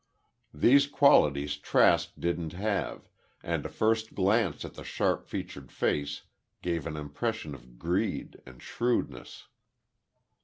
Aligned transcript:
These 0.55 0.87
qualities 0.87 1.57
Trask 1.57 2.11
didn't 2.17 2.53
have, 2.53 3.07
and 3.43 3.63
a 3.63 3.69
first 3.69 4.15
glance 4.15 4.65
at 4.65 4.73
the 4.73 4.83
sharp 4.83 5.27
featured 5.27 5.71
face 5.71 6.23
gave 6.63 6.87
an 6.87 6.97
impression 6.97 7.53
of 7.53 7.77
greed 7.77 8.41
and 8.47 8.63
shrewdness. 8.63 9.47